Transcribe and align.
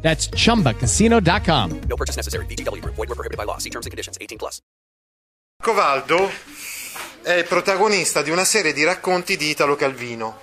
That's 0.00 0.30
chumbacasino.com. 0.30 1.80
No 1.86 1.96
purchase 1.96 2.16
necessary. 2.16 2.46
VGW 2.46 2.80
Group. 2.80 2.94
Void 2.94 3.08
were 3.08 3.14
prohibited 3.14 3.36
by 3.36 3.44
law. 3.44 3.58
See 3.58 3.70
terms 3.70 3.84
and 3.84 3.90
conditions. 3.90 4.16
18 4.18 4.38
plus. 4.38 4.60
Covaldo 5.60 6.30
è 7.22 7.32
il 7.32 7.44
protagonista 7.44 8.22
di 8.22 8.30
una 8.30 8.44
serie 8.44 8.72
di 8.72 8.84
racconti 8.84 9.36
di 9.36 9.50
Italo 9.50 9.74
Calvino. 9.74 10.38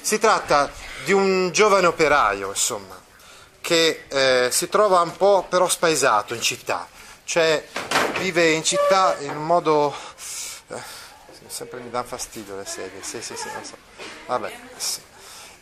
Si 0.00 0.18
tratta 0.18 0.68
di 1.04 1.12
un 1.12 1.50
giovane 1.52 1.86
operaio, 1.86 2.48
insomma, 2.48 3.00
che 3.60 4.04
eh, 4.08 4.48
si 4.50 4.68
trova 4.68 5.00
un 5.00 5.16
po' 5.16 5.46
però 5.48 5.68
spaesato 5.68 6.34
in 6.34 6.42
città, 6.42 6.88
cioè 7.24 7.64
vive 8.18 8.50
in 8.50 8.64
città 8.64 9.16
in 9.20 9.30
un 9.30 9.46
modo... 9.46 9.94
eh, 10.68 10.82
sempre 11.46 11.80
mi 11.80 11.90
danno 11.90 12.04
fastidio 12.04 12.56
le 12.56 12.64
sedie, 12.64 13.00
sì 13.02 13.22
sì 13.22 13.36
sì, 13.36 13.46
lo 13.54 13.64
so. 13.64 13.76
Vabbè, 14.26 14.52
sì. 14.76 15.00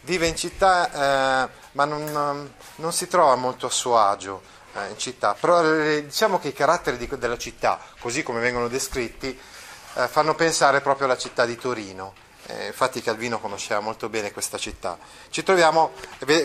Vive 0.03 0.27
in 0.27 0.37
città 0.37 1.45
eh, 1.45 1.60
ma 1.73 1.85
non, 1.85 2.53
non 2.77 2.93
si 2.93 3.07
trova 3.07 3.35
molto 3.37 3.67
a 3.67 3.71
suo 3.71 3.99
agio 3.99 4.43
eh, 4.75 4.89
in 4.89 4.99
città, 4.99 5.35
però 5.39 5.63
eh, 5.65 6.05
diciamo 6.07 6.39
che 6.39 6.49
i 6.49 6.53
caratteri 6.53 6.97
di- 6.97 7.09
della 7.19 7.39
città, 7.39 7.79
così 7.99 8.23
come 8.23 8.41
vengono 8.41 8.69
descritti, 8.69 9.39
eh, 9.95 10.09
fanno 10.09 10.35
pensare 10.35 10.81
proprio 10.81 11.07
alla 11.07 11.17
città 11.17 11.45
di 11.45 11.57
Torino. 11.57 12.15
Eh, 12.47 12.67
infatti 12.67 13.03
Calvino 13.03 13.39
conosceva 13.39 13.81
molto 13.81 14.09
bene 14.09 14.33
questa 14.33 14.59
città. 14.59 14.99
Ci 15.29 15.43
troviamo, 15.43 15.93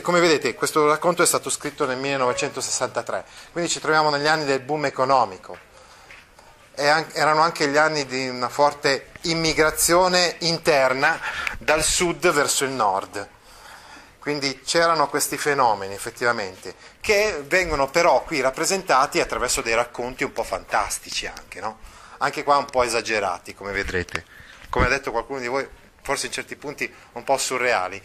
come 0.02 0.20
vedete, 0.20 0.54
questo 0.54 0.88
racconto 0.88 1.24
è 1.24 1.26
stato 1.26 1.50
scritto 1.50 1.86
nel 1.86 1.98
1963, 1.98 3.26
quindi 3.52 3.70
ci 3.70 3.80
troviamo 3.80 4.10
negli 4.10 4.28
anni 4.28 4.46
del 4.46 4.60
boom 4.60 4.86
economico. 4.86 5.58
E 6.76 6.88
an- 6.88 7.08
erano 7.14 7.42
anche 7.42 7.68
gli 7.70 7.78
anni 7.78 8.06
di 8.06 8.28
una 8.28 8.50
forte 8.50 9.12
immigrazione 9.22 10.36
interna 10.40 11.18
dal 11.58 11.84
sud 11.84 12.30
verso 12.32 12.66
il 12.66 12.72
nord. 12.72 13.30
Quindi 14.26 14.62
c'erano 14.62 15.08
questi 15.08 15.38
fenomeni 15.38 15.94
effettivamente, 15.94 16.74
che 17.00 17.44
vengono 17.46 17.92
però 17.92 18.24
qui 18.24 18.42
rappresentati 18.42 19.20
attraverso 19.20 19.62
dei 19.62 19.76
racconti 19.76 20.24
un 20.24 20.32
po' 20.32 20.42
fantastici 20.42 21.28
anche, 21.28 21.60
no? 21.60 21.78
Anche 22.18 22.44
qua 22.44 22.58
un 22.58 22.66
po' 22.66 22.82
esagerati, 22.82 23.54
come 23.54 23.72
vedrete. 23.72 24.26
Come 24.70 24.88
ha 24.88 24.90
detto 24.90 25.12
qualcuno 25.12 25.38
di 25.42 25.46
voi, 25.46 25.70
forse 26.02 26.26
in 26.26 26.32
certi 26.32 26.56
punti 26.56 26.92
un 27.12 27.24
po' 27.24 27.38
surreali. 27.38 28.02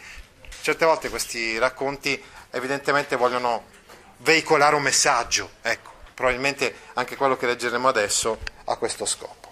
Certe 0.61 0.85
volte 0.85 1.09
questi 1.09 1.57
racconti 1.57 2.23
evidentemente 2.51 3.15
vogliono 3.15 3.63
veicolare 4.17 4.75
un 4.75 4.83
messaggio, 4.83 5.53
ecco, 5.63 5.89
probabilmente 6.13 6.75
anche 6.93 7.15
quello 7.15 7.35
che 7.35 7.47
leggeremo 7.47 7.87
adesso 7.87 8.37
ha 8.65 8.75
questo 8.75 9.07
scopo. 9.07 9.51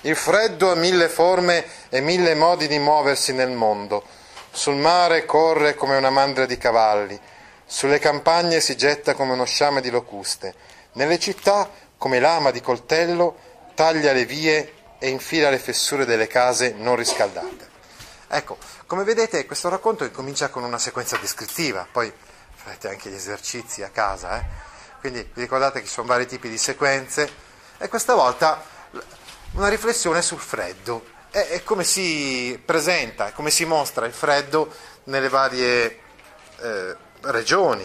Il 0.00 0.16
freddo 0.16 0.72
ha 0.72 0.74
mille 0.74 1.08
forme 1.08 1.64
e 1.88 2.00
mille 2.00 2.34
modi 2.34 2.66
di 2.66 2.80
muoversi 2.80 3.32
nel 3.32 3.52
mondo. 3.52 4.22
Sul 4.54 4.76
mare 4.76 5.24
corre 5.24 5.74
come 5.74 5.96
una 5.96 6.10
mandria 6.10 6.46
di 6.46 6.56
cavalli, 6.56 7.20
sulle 7.66 7.98
campagne 7.98 8.60
si 8.60 8.76
getta 8.76 9.14
come 9.14 9.32
uno 9.32 9.44
sciame 9.44 9.80
di 9.80 9.90
locuste, 9.90 10.54
nelle 10.92 11.18
città, 11.18 11.68
come 11.98 12.20
lama 12.20 12.52
di 12.52 12.60
coltello, 12.60 13.36
taglia 13.74 14.12
le 14.12 14.24
vie 14.24 14.72
e 15.00 15.08
infila 15.08 15.50
le 15.50 15.58
fessure 15.58 16.04
delle 16.04 16.28
case 16.28 16.72
non 16.76 16.94
riscaldate. 16.94 17.68
Ecco, 18.28 18.56
come 18.86 19.02
vedete 19.02 19.44
questo 19.44 19.68
racconto 19.68 20.08
comincia 20.12 20.48
con 20.50 20.62
una 20.62 20.78
sequenza 20.78 21.16
descrittiva, 21.16 21.84
poi 21.90 22.10
farete 22.54 22.88
anche 22.88 23.10
gli 23.10 23.16
esercizi 23.16 23.82
a 23.82 23.88
casa, 23.88 24.38
eh? 24.38 24.44
quindi 25.00 25.28
vi 25.34 25.40
ricordate 25.40 25.80
che 25.80 25.86
ci 25.86 25.92
sono 25.92 26.06
vari 26.06 26.28
tipi 26.28 26.48
di 26.48 26.58
sequenze 26.58 27.28
e 27.76 27.88
questa 27.88 28.14
volta 28.14 28.64
una 29.54 29.68
riflessione 29.68 30.22
sul 30.22 30.38
freddo 30.38 31.13
e, 31.34 31.48
e 31.50 31.62
come 31.64 31.82
si 31.82 32.60
presenta, 32.64 33.32
come 33.32 33.50
si 33.50 33.64
mostra 33.64 34.06
il 34.06 34.12
freddo 34.12 34.72
nelle 35.04 35.28
varie 35.28 35.98
eh, 36.60 36.96
regioni, 37.22 37.84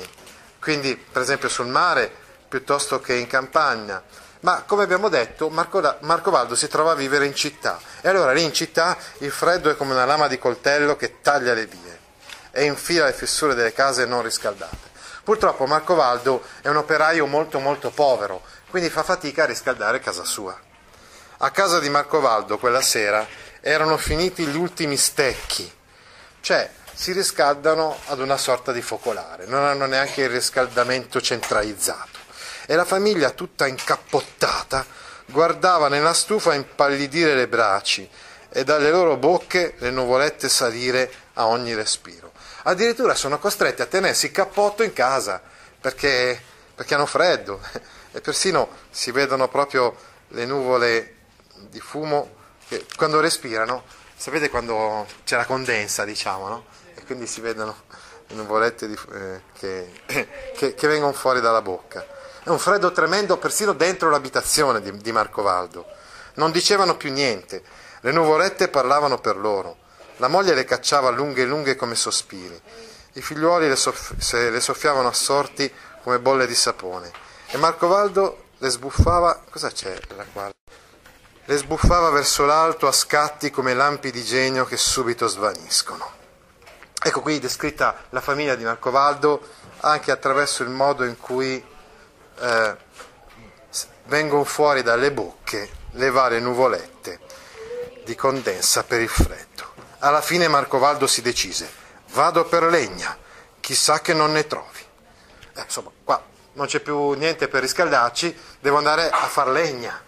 quindi 0.62 0.96
per 0.96 1.24
esempio 1.24 1.50
sul 1.50 1.66
mare 1.66 2.12
piuttosto 2.48 3.00
che 3.00 3.16
in 3.16 3.26
campagna. 3.26 4.04
Ma 4.42 4.64
come 4.68 4.84
abbiamo 4.84 5.10
detto, 5.10 5.50
Marco, 5.50 5.98
Marco 6.02 6.30
Valdo 6.30 6.56
si 6.56 6.68
trova 6.68 6.92
a 6.92 6.96
vivere 6.96 7.26
in 7.26 7.34
città 7.34 7.80
e 8.02 8.08
allora 8.08 8.32
lì 8.34 8.44
in 8.44 8.54
città 8.54 8.96
il 9.18 9.32
freddo 9.32 9.72
è 9.72 9.76
come 9.76 9.94
una 9.94 10.06
lama 10.06 10.28
di 10.28 10.38
coltello 10.38 10.96
che 10.96 11.20
taglia 11.20 11.54
le 11.54 11.66
vie 11.66 12.00
e 12.52 12.64
infila 12.66 13.06
le 13.06 13.14
fessure 13.14 13.56
delle 13.56 13.74
case 13.74 14.06
non 14.06 14.22
riscaldate. 14.22 14.88
Purtroppo 15.24 15.66
Marco 15.66 15.96
Valdo 15.96 16.44
è 16.62 16.70
un 16.70 16.78
operaio 16.78 17.26
molto 17.26 17.60
molto 17.60 17.90
povero, 17.90 18.44
quindi 18.70 18.90
fa 18.90 19.04
fatica 19.04 19.44
a 19.44 19.48
riscaldare 19.48 20.00
casa 20.00 20.24
sua. 20.24 20.58
A 21.42 21.52
casa 21.52 21.80
di 21.80 21.90
Marco 21.90 22.20
Valdo 22.20 22.58
quella 22.58 22.82
sera 22.82 23.26
erano 23.62 23.98
finiti 23.98 24.46
gli 24.46 24.56
ultimi 24.56 24.98
stecchi, 24.98 25.72
cioè 26.42 26.70
si 26.94 27.12
riscaldano 27.14 27.98
ad 28.08 28.20
una 28.20 28.38
sorta 28.38 28.72
di 28.72 28.82
focolare, 28.82 29.46
non 29.46 29.64
hanno 29.64 29.86
neanche 29.86 30.24
il 30.24 30.30
riscaldamento 30.30 31.22
centralizzato. 31.22 32.20
E 32.66 32.76
la 32.76 32.86
famiglia 32.86 33.32
tutta 33.32 33.68
incappottata 33.68 34.86
guardava 35.26 35.88
nella 35.88 36.14
stufa 36.14 36.54
impallidire 36.54 37.36
le 37.36 37.48
braci 37.48 38.08
e 38.50 38.64
dalle 38.64 38.92
loro 38.92 39.16
bocche 39.16 39.76
le 39.78 39.92
nuvolette 39.92 40.50
salire 40.50 41.12
a 41.36 41.48
ogni 41.48 41.74
respiro. 41.74 42.32
Addirittura 42.64 43.16
sono 43.16 43.40
costretti 43.40 43.82
a 43.82 43.86
tenersi 43.86 44.28
il 44.28 44.32
cappotto 44.32 44.84
in 44.84 44.92
casa 44.92 45.42
perché, 45.80 46.40
perché 46.76 46.96
hanno 46.96 47.06
freddo 47.06 47.62
e 48.12 48.22
persino 48.22 48.70
si 48.90 49.12
vedono 49.12 49.48
proprio 49.48 49.96
le 50.30 50.46
nuvole 50.46 51.16
di 51.70 51.80
fumo 51.80 52.38
quando 52.96 53.20
respirano, 53.20 53.84
sapete 54.16 54.50
quando 54.50 55.08
c'è 55.24 55.36
la 55.36 55.46
condensa, 55.46 56.06
diciamo, 56.06 56.48
no? 56.48 56.66
E 56.96 57.04
quindi 57.06 57.26
si 57.26 57.42
vedono 57.42 57.76
le 58.28 58.36
nuvolette 58.36 58.88
di, 58.88 58.98
eh, 59.14 59.42
che, 59.58 60.02
che, 60.56 60.76
che, 60.76 60.88
vengono 60.88 61.14
fuori 61.14 61.42
dalla 61.42 61.62
bocca. 61.62 62.06
È 62.44 62.50
un 62.50 62.60
freddo 62.60 62.92
tremendo 62.92 63.38
persino 63.38 63.74
dentro 63.74 64.10
l'abitazione 64.10 64.82
di, 64.82 64.96
di 64.98 65.12
Marco 65.12 65.42
Valdo. 65.42 65.86
Non 66.36 66.52
dicevano 66.52 66.96
più 66.96 67.12
niente, 67.12 67.64
le 68.02 68.12
nuvolette 68.12 68.68
parlavano 68.68 69.20
per 69.20 69.38
loro. 69.38 69.78
La 70.18 70.28
moglie 70.28 70.54
le 70.54 70.66
cacciava 70.66 71.10
lunghe 71.10 71.44
e 71.44 71.46
lunghe 71.46 71.76
come 71.76 71.96
sospiri. 71.96 72.62
I 73.14 73.22
figliuoli 73.22 73.68
le, 73.68 73.76
soff- 73.76 74.14
le 74.34 74.60
soffiavano 74.60 75.08
assorti 75.08 75.72
come 76.04 76.20
bolle 76.20 76.46
di 76.46 76.56
sapone. 76.56 77.12
E 77.48 77.58
Marco 77.58 77.88
Valdo 77.88 78.46
le 78.58 78.70
sbuffava. 78.70 79.44
Cosa 79.50 79.70
c'è 79.70 79.98
la 80.16 80.26
quale? 80.32 80.52
Le 81.50 81.58
sbuffava 81.58 82.12
verso 82.12 82.46
l'alto 82.46 82.86
a 82.86 82.92
scatti 82.92 83.50
come 83.50 83.74
lampi 83.74 84.12
di 84.12 84.24
genio 84.24 84.66
che 84.66 84.78
subito 84.78 85.26
svaniscono. 85.26 86.08
Ecco 87.02 87.22
qui 87.22 87.40
descritta 87.40 88.04
la 88.10 88.22
famiglia 88.22 88.54
di 88.54 88.64
Marco 88.64 88.92
Valdo 88.92 89.42
anche 89.80 90.12
attraverso 90.12 90.62
il 90.62 90.70
modo 90.70 91.06
in 91.06 91.18
cui 91.18 91.66
eh, 92.40 92.78
vengono 94.06 94.44
fuori 94.44 94.84
dalle 94.84 95.12
bocche 95.12 95.72
le 95.94 96.12
varie 96.12 96.40
nuvolette 96.40 97.20
di 98.06 98.14
condensa 98.14 98.84
per 98.84 99.02
il 99.02 99.10
freddo. 99.10 99.74
Alla 100.00 100.22
fine 100.22 100.48
Marco 100.48 100.78
Valdo 100.78 101.08
si 101.08 101.24
decise, 101.24 101.68
vado 102.12 102.46
per 102.46 102.62
legna, 102.62 103.18
chissà 103.60 104.02
che 104.02 104.14
non 104.14 104.34
ne 104.34 104.46
trovi. 104.46 104.86
Eh, 105.56 105.62
insomma, 105.62 105.90
qua 106.04 106.24
non 106.54 106.68
c'è 106.68 106.80
più 106.80 107.14
niente 107.14 107.48
per 107.48 107.62
riscaldarci, 107.62 108.38
devo 108.60 108.78
andare 108.78 109.10
a 109.10 109.26
far 109.26 109.48
legna 109.48 110.06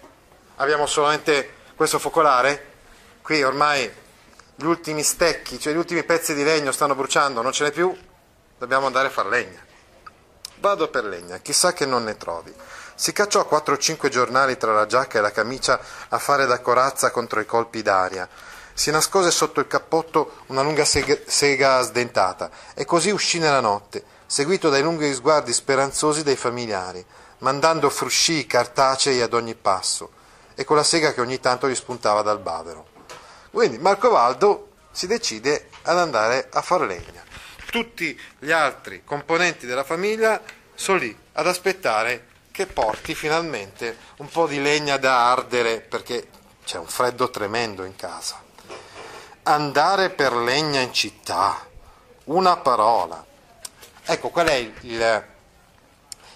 abbiamo 0.61 0.85
solamente 0.85 1.53
questo 1.75 1.97
focolare, 1.97 2.67
qui 3.23 3.41
ormai 3.43 3.91
gli 4.55 4.65
ultimi 4.65 5.01
stecchi, 5.01 5.59
cioè 5.59 5.73
gli 5.73 5.77
ultimi 5.77 6.03
pezzi 6.03 6.35
di 6.35 6.43
legno 6.43 6.71
stanno 6.71 6.93
bruciando, 6.93 7.41
non 7.41 7.51
ce 7.51 7.63
n'è 7.63 7.71
più, 7.71 7.95
dobbiamo 8.59 8.85
andare 8.85 9.07
a 9.07 9.11
far 9.11 9.25
legna. 9.25 9.59
Vado 10.57 10.89
per 10.89 11.05
legna, 11.05 11.39
chissà 11.39 11.73
che 11.73 11.87
non 11.87 12.03
ne 12.03 12.15
trovi. 12.15 12.53
Si 12.93 13.11
cacciò 13.11 13.45
4 13.45 13.73
o 13.73 13.77
5 13.77 14.09
giornali 14.09 14.57
tra 14.57 14.73
la 14.73 14.85
giacca 14.85 15.17
e 15.17 15.21
la 15.21 15.31
camicia 15.31 15.79
a 16.09 16.19
fare 16.19 16.45
da 16.45 16.59
corazza 16.59 17.09
contro 17.09 17.39
i 17.39 17.47
colpi 17.47 17.81
d'aria. 17.81 18.29
Si 18.73 18.91
nascose 18.91 19.31
sotto 19.31 19.59
il 19.59 19.67
cappotto 19.67 20.43
una 20.47 20.61
lunga 20.61 20.85
sega, 20.85 21.17
sega 21.25 21.81
sdentata 21.81 22.51
e 22.75 22.85
così 22.85 23.09
uscì 23.09 23.39
nella 23.39 23.59
notte, 23.59 24.03
seguito 24.27 24.69
dai 24.69 24.83
lunghi 24.83 25.11
sguardi 25.11 25.51
speranzosi 25.51 26.21
dei 26.21 26.35
familiari, 26.35 27.03
mandando 27.39 27.89
fruscii 27.89 28.45
cartacei 28.45 29.21
ad 29.21 29.33
ogni 29.33 29.55
passo 29.55 30.19
e 30.61 30.63
con 30.63 30.75
la 30.75 30.83
sega 30.83 31.11
che 31.11 31.21
ogni 31.21 31.39
tanto 31.39 31.67
gli 31.67 31.73
spuntava 31.73 32.21
dal 32.21 32.37
bavero. 32.37 32.85
Quindi 33.49 33.79
Marco 33.79 34.09
Valdo 34.09 34.73
si 34.91 35.07
decide 35.07 35.69
ad 35.81 35.97
andare 35.97 36.49
a 36.51 36.61
far 36.61 36.81
legna. 36.81 37.23
Tutti 37.71 38.19
gli 38.37 38.51
altri 38.51 39.03
componenti 39.03 39.65
della 39.65 39.83
famiglia 39.83 40.39
sono 40.75 40.99
lì 40.99 41.17
ad 41.33 41.47
aspettare 41.47 42.27
che 42.51 42.67
porti 42.67 43.15
finalmente 43.15 43.97
un 44.17 44.27
po' 44.27 44.45
di 44.45 44.61
legna 44.61 44.97
da 44.97 45.31
ardere 45.31 45.79
perché 45.79 46.27
c'è 46.63 46.77
un 46.77 46.85
freddo 46.85 47.31
tremendo 47.31 47.83
in 47.83 47.95
casa. 47.95 48.39
Andare 49.43 50.11
per 50.11 50.33
legna 50.33 50.79
in 50.79 50.93
città, 50.93 51.65
una 52.25 52.57
parola. 52.57 53.25
Ecco, 54.05 54.29
qual 54.29 54.45
è 54.45 54.53
il, 54.53 54.73
il 54.81 55.25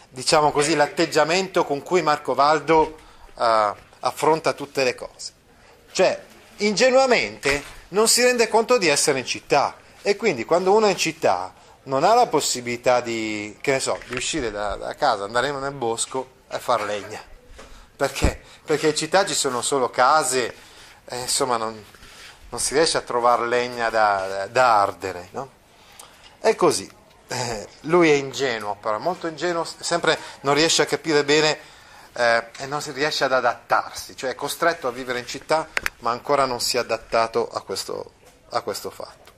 diciamo 0.10 0.52
così, 0.52 0.74
l'atteggiamento 0.74 1.64
con 1.64 1.84
cui 1.84 2.02
Marco 2.02 2.34
Valdo 2.34 2.98
uh, 3.36 3.84
affronta 4.06 4.54
tutte 4.54 4.84
le 4.84 4.96
cose. 4.96 5.34
Cioè, 5.92 6.24
ingenuamente 6.58 7.64
non 7.90 8.08
si 8.08 8.24
rende 8.24 8.48
conto 8.48 8.78
di 8.78 8.88
essere 8.88 9.20
in 9.20 9.26
città 9.26 9.76
e 10.02 10.16
quindi 10.16 10.46
quando 10.46 10.74
uno 10.74 10.88
è 10.88 10.92
in 10.92 10.98
città 10.98 11.54
non 11.84 12.04
ha 12.04 12.14
la 12.14 12.28
possibilità 12.28 13.02
di, 13.02 13.58
che 13.62 13.72
ne 13.72 13.80
so, 13.80 14.00
di 14.08 14.16
uscire 14.16 14.52
da, 14.52 14.76
da 14.76 14.96
casa, 14.96 15.24
andare 15.24 15.52
nel 15.52 15.72
bosco 15.72 16.44
e 16.50 16.60
far 16.60 16.84
legna. 16.84 17.22
Perché? 17.96 18.42
Perché 18.64 18.88
in 18.88 18.96
città 18.96 19.26
ci 19.26 19.34
sono 19.34 19.62
solo 19.62 19.90
case, 19.90 20.54
e 21.06 21.20
insomma 21.22 21.58
non, 21.58 21.84
non 22.50 22.60
si 22.60 22.74
riesce 22.74 22.98
a 22.98 23.02
trovare 23.02 23.48
legna 23.48 23.90
da, 23.90 24.48
da 24.48 24.82
ardere. 24.82 25.30
No? 25.32 25.50
È 26.40 26.56
così. 26.56 26.92
Eh, 27.28 27.68
lui 27.82 28.10
è 28.10 28.14
ingenuo, 28.14 28.76
però 28.80 29.00
molto 29.00 29.28
ingenuo, 29.28 29.64
sempre 29.64 30.18
non 30.42 30.54
riesce 30.56 30.82
a 30.82 30.86
capire 30.86 31.24
bene 31.24 31.58
eh, 32.18 32.48
e 32.60 32.66
non 32.66 32.82
si 32.82 32.92
riesce 32.92 33.26
ad 33.26 33.34
adattarsi, 33.34 34.16
cioè 34.16 34.32
è 34.32 34.36
costretto 34.36 34.88
a 34.88 34.92
vivere 34.92 35.20
in 35.20 35.28
città, 35.28 35.68
ma 36.00 36.12
ancora 36.12 36.46
non 36.46 36.62
si 36.62 36.78
è 36.78 36.80
adattato 36.80 37.50
a 37.50 37.62
questo, 37.62 38.14
a 38.50 38.62
questo 38.62 38.90
fatto. 38.90 39.34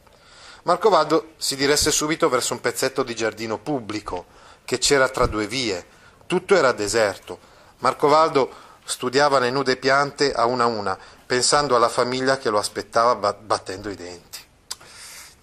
Marco 0.63 0.89
Valdo 0.89 1.33
si 1.37 1.55
diresse 1.55 1.91
subito 1.91 2.29
verso 2.29 2.53
un 2.53 2.61
pezzetto 2.61 3.03
di 3.03 3.15
giardino 3.15 3.57
pubblico 3.57 4.25
che 4.65 4.77
c'era 4.77 5.07
tra 5.09 5.25
due 5.25 5.47
vie. 5.47 5.85
Tutto 6.27 6.55
era 6.55 6.73
deserto. 6.73 7.39
Marco 7.77 8.09
Valdo 8.09 8.51
studiava 8.83 9.39
le 9.39 9.49
nude 9.49 9.77
piante 9.77 10.33
a 10.33 10.45
una 10.45 10.65
a 10.65 10.67
una, 10.67 10.97
pensando 11.25 11.75
alla 11.75 11.89
famiglia 11.89 12.37
che 12.37 12.49
lo 12.49 12.57
aspettava 12.59 13.33
battendo 13.33 13.89
i 13.89 13.95
denti. 13.95 14.43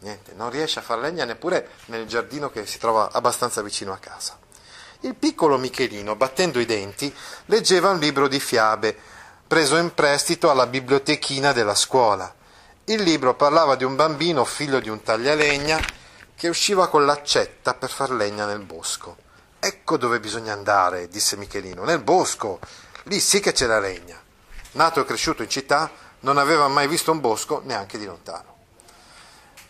Niente, 0.00 0.34
non 0.34 0.50
riesce 0.50 0.80
a 0.80 0.82
far 0.82 0.98
legna 0.98 1.24
neppure 1.24 1.70
nel 1.86 2.06
giardino 2.06 2.50
che 2.50 2.66
si 2.66 2.78
trova 2.78 3.10
abbastanza 3.10 3.62
vicino 3.62 3.94
a 3.94 3.96
casa. 3.96 4.36
Il 5.04 5.14
piccolo 5.16 5.58
Michelino, 5.58 6.16
battendo 6.16 6.58
i 6.58 6.64
denti, 6.64 7.14
leggeva 7.46 7.90
un 7.90 7.98
libro 7.98 8.26
di 8.26 8.40
fiabe, 8.40 8.96
preso 9.46 9.76
in 9.76 9.92
prestito 9.92 10.48
alla 10.48 10.66
bibliotechina 10.66 11.52
della 11.52 11.74
scuola. 11.74 12.34
Il 12.84 13.02
libro 13.02 13.34
parlava 13.34 13.74
di 13.74 13.84
un 13.84 13.96
bambino 13.96 14.46
figlio 14.46 14.80
di 14.80 14.88
un 14.88 15.02
taglialegna 15.02 15.78
che 16.34 16.48
usciva 16.48 16.88
con 16.88 17.04
l'accetta 17.04 17.74
per 17.74 17.90
far 17.90 18.12
legna 18.12 18.46
nel 18.46 18.60
bosco. 18.60 19.18
Ecco 19.60 19.98
dove 19.98 20.20
bisogna 20.20 20.54
andare, 20.54 21.08
disse 21.08 21.36
Michelino, 21.36 21.84
nel 21.84 22.00
bosco. 22.00 22.58
Lì 23.02 23.20
sì 23.20 23.40
che 23.40 23.52
c'è 23.52 23.66
la 23.66 23.80
legna. 23.80 24.18
Nato 24.72 25.00
e 25.00 25.04
cresciuto 25.04 25.42
in 25.42 25.50
città, 25.50 25.90
non 26.20 26.38
aveva 26.38 26.66
mai 26.68 26.88
visto 26.88 27.12
un 27.12 27.20
bosco 27.20 27.60
neanche 27.62 27.98
di 27.98 28.06
lontano. 28.06 28.52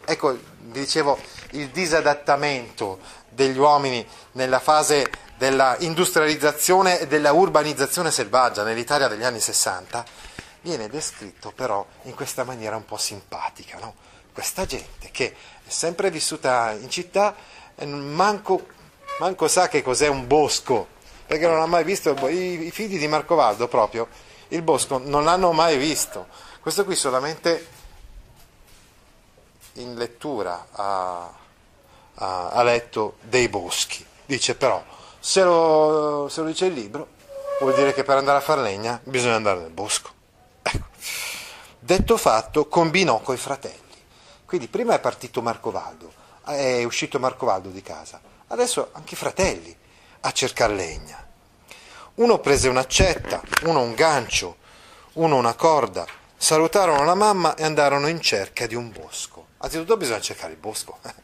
Ecco, 0.04 0.30
vi 0.30 0.78
dicevo, 0.78 1.18
il 1.52 1.70
disadattamento 1.70 3.00
degli 3.30 3.58
uomini 3.58 4.06
nella 4.32 4.60
fase 4.60 5.10
della 5.36 5.76
industrializzazione 5.80 7.00
e 7.00 7.06
della 7.06 7.32
urbanizzazione 7.32 8.10
selvaggia 8.10 8.62
nell'Italia 8.62 9.08
degli 9.08 9.24
anni 9.24 9.40
60 9.40 10.04
viene 10.60 10.88
descritto 10.88 11.52
però 11.52 11.84
in 12.02 12.14
questa 12.14 12.44
maniera 12.44 12.76
un 12.76 12.84
po' 12.84 12.96
simpatica. 12.96 13.78
No? 13.78 13.94
Questa 14.32 14.64
gente 14.64 15.10
che 15.10 15.34
è 15.64 15.70
sempre 15.70 16.10
vissuta 16.10 16.72
in 16.72 16.88
città 16.88 17.34
manco, 17.84 18.66
manco 19.18 19.48
sa 19.48 19.68
che 19.68 19.82
cos'è 19.82 20.08
un 20.08 20.26
bosco, 20.26 20.88
perché 21.26 21.46
non 21.46 21.60
ha 21.60 21.66
mai 21.66 21.84
visto, 21.84 22.10
i, 22.28 22.70
figli 22.72 22.98
di 22.98 23.08
Marco 23.08 23.34
Valdo 23.34 23.68
proprio, 23.68 24.08
il 24.48 24.62
bosco 24.62 24.98
non 24.98 25.24
l'hanno 25.24 25.52
mai 25.52 25.76
visto. 25.76 26.26
Questo 26.60 26.84
qui 26.84 26.94
solamente 26.94 27.66
in 29.74 29.96
lettura 29.96 30.68
ha, 30.70 31.32
ha, 32.14 32.48
ha 32.48 32.62
letto 32.62 33.16
dei 33.20 33.48
boschi. 33.48 34.04
Dice 34.26 34.54
però, 34.54 34.82
se 35.24 35.42
lo, 35.42 36.28
se 36.28 36.42
lo 36.42 36.48
dice 36.48 36.66
il 36.66 36.74
libro, 36.74 37.08
vuol 37.60 37.74
dire 37.74 37.94
che 37.94 38.04
per 38.04 38.18
andare 38.18 38.36
a 38.36 38.42
far 38.42 38.58
legna 38.58 39.00
bisogna 39.04 39.36
andare 39.36 39.60
nel 39.60 39.70
bosco. 39.70 40.10
Detto 41.80 42.18
fatto, 42.18 42.68
combinò 42.68 43.20
coi 43.20 43.38
fratelli. 43.38 43.80
Quindi 44.44 44.68
prima 44.68 44.94
è 44.94 45.00
partito 45.00 45.40
Marco 45.40 45.70
Valdo, 45.70 46.12
è 46.44 46.84
uscito 46.84 47.18
Marco 47.18 47.46
Valdo 47.46 47.70
di 47.70 47.80
casa, 47.80 48.20
adesso 48.48 48.90
anche 48.92 49.14
i 49.14 49.16
fratelli 49.16 49.74
a 50.20 50.30
cercare 50.30 50.74
legna. 50.74 51.26
Uno 52.16 52.38
prese 52.40 52.68
un'accetta, 52.68 53.40
uno 53.62 53.80
un 53.80 53.94
gancio, 53.94 54.58
uno 55.14 55.36
una 55.36 55.54
corda, 55.54 56.04
salutarono 56.36 57.02
la 57.02 57.14
mamma 57.14 57.54
e 57.54 57.64
andarono 57.64 58.08
in 58.08 58.20
cerca 58.20 58.66
di 58.66 58.74
un 58.74 58.92
bosco. 58.92 59.46
Anzitutto 59.56 59.96
bisogna 59.96 60.20
cercare 60.20 60.52
il 60.52 60.58
bosco. 60.58 60.98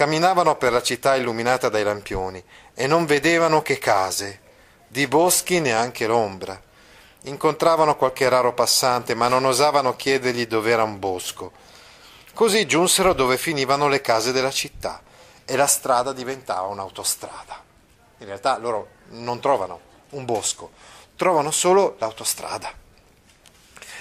Camminavano 0.00 0.56
per 0.56 0.72
la 0.72 0.80
città 0.80 1.14
illuminata 1.14 1.68
dai 1.68 1.84
lampioni 1.84 2.42
e 2.72 2.86
non 2.86 3.04
vedevano 3.04 3.60
che 3.60 3.76
case, 3.76 4.40
di 4.88 5.06
boschi 5.06 5.60
neanche 5.60 6.06
l'ombra. 6.06 6.58
Incontravano 7.24 7.96
qualche 7.96 8.26
raro 8.30 8.54
passante, 8.54 9.14
ma 9.14 9.28
non 9.28 9.44
osavano 9.44 9.96
chiedergli 9.96 10.46
dove 10.46 10.70
era 10.70 10.84
un 10.84 10.98
bosco. 10.98 11.52
Così 12.32 12.64
giunsero 12.64 13.12
dove 13.12 13.36
finivano 13.36 13.88
le 13.88 14.00
case 14.00 14.32
della 14.32 14.50
città 14.50 15.02
e 15.44 15.54
la 15.54 15.66
strada 15.66 16.14
diventava 16.14 16.68
un'autostrada. 16.68 17.62
In 18.20 18.26
realtà 18.26 18.56
loro 18.56 18.92
non 19.08 19.38
trovano 19.38 19.80
un 20.12 20.24
bosco, 20.24 20.70
trovano 21.14 21.50
solo 21.50 21.96
l'autostrada. 21.98 22.72